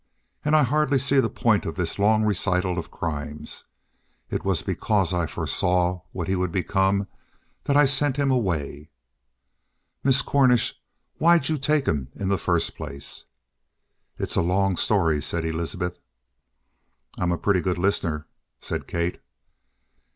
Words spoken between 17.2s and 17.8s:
a pretty good